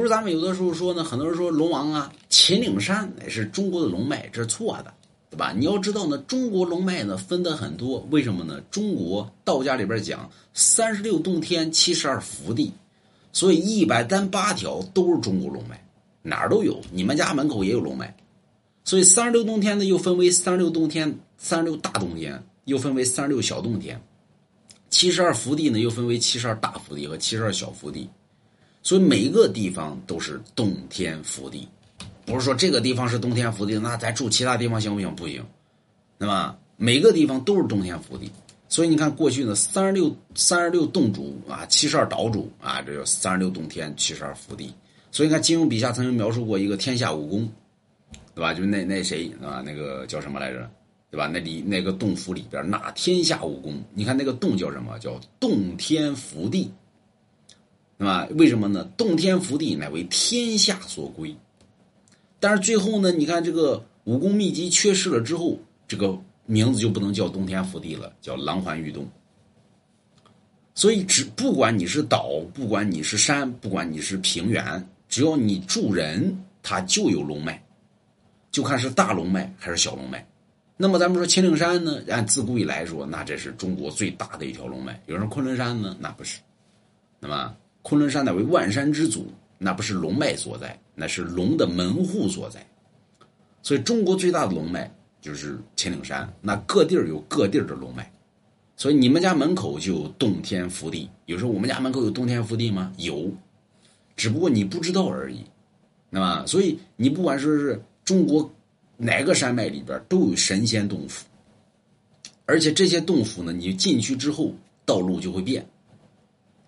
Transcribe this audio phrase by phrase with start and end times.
[0.00, 4.90] 不是咱们有的时候说呢，很多人说龙王啊，秦岭山乃是中国的龙脉，这是错的，
[5.28, 5.52] 对吧？
[5.54, 8.58] 你要知道呢，中国龙脉呢分得很多，为什么呢？
[8.70, 12.72] 中国道家里边讲三十六洞天，七十二福地，
[13.30, 15.86] 所以一百单八条都是中国龙脉，
[16.22, 18.16] 哪儿都有，你们家门口也有龙脉，
[18.84, 24.00] 所以三十六洞天呢又分为三十六洞天、三十六大洞天，又分为三十六小洞天，
[24.88, 28.08] 七十二福地呢又分为七十二大福地和七十二小福地。
[28.82, 31.68] 所以每一个地方都是洞天福地，
[32.24, 35.14] 不是说这个地方是洞天福地，那咱住其他地方行不行？
[35.14, 35.44] 不行，
[36.18, 36.56] 对吧？
[36.76, 38.30] 每个地方都是洞天福地。
[38.68, 44.72] 所以你看，过去呢，三十六三十六洞主啊，七十二岛主啊，这叫三十六洞天，七十二福地。
[45.10, 47.52] 所以你看，金庸笔下曾经描述过一个天下武功，
[48.34, 48.54] 对吧？
[48.54, 50.70] 就那那谁啊，那个叫什么来着？
[51.10, 51.26] 对吧？
[51.26, 54.96] 那里那个洞府里边那天下武功，你看那个洞叫什么？
[55.00, 56.70] 叫洞天福地。
[58.00, 58.26] 对吧？
[58.30, 58.82] 为什么呢？
[58.96, 61.36] 洞天福地乃为天下所归，
[62.38, 63.12] 但是最后呢？
[63.12, 69.06] 你看这个武功秘籍缺失了之后，这个名字就不能叫洞天福地了，叫狼环玉洞。
[70.74, 77.62] 所以，只不管你是岛，不管你是山，不管你是平原，只要你住人，它就有龙脉，
[78.50, 80.26] 就看是大龙脉还是小龙脉。
[80.78, 82.00] 那么咱们说秦岭山呢？
[82.08, 84.98] 按自古以来说，那这是中国最大的一条龙脉。
[85.04, 85.94] 有人说昆仑山呢？
[86.00, 86.38] 那不是，
[87.18, 87.54] 那么。
[87.82, 89.26] 昆仑山乃为万山之祖，
[89.58, 92.64] 那不是龙脉所在，那是龙的门户所在。
[93.62, 96.30] 所以中国最大的龙脉就是秦岭山。
[96.40, 98.10] 那各地儿有各地儿的龙脉，
[98.76, 101.08] 所以你们家门口就有洞天福地。
[101.26, 102.92] 有时候我们家门口有洞天福地吗？
[102.98, 103.30] 有，
[104.16, 105.44] 只不过你不知道而已，
[106.08, 108.50] 那么所以你不管说是中国
[108.96, 111.26] 哪个山脉里边都有神仙洞府，
[112.46, 115.66] 而且这些洞府呢，你进去之后道路就会变，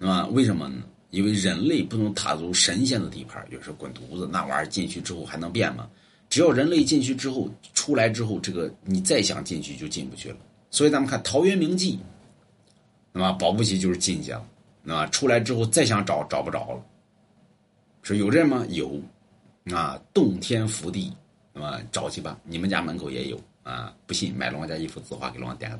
[0.00, 0.26] 是吧？
[0.28, 0.82] 为什么呢？
[1.10, 5.88] 因为人类不能踏足神仙的地盘，就是滚犊子，那玩意儿进去之后还能变吗？
[6.28, 10.36] 只要人类进去之后，出来之后，这个你再想进去就进不去了。
[10.70, 11.98] 所以咱们看陶渊明记，
[13.12, 14.46] 那么保不齐就是进去了，
[14.84, 16.82] 那么出来之后再想找找不着了。
[18.02, 18.64] 说有这吗？
[18.68, 18.98] 有，
[19.74, 21.12] 啊，洞天福地，
[21.52, 22.38] 那么找去吧。
[22.44, 23.92] 你们家门口也有啊？
[24.06, 25.78] 不信买龙王家一幅字画给龙王点个。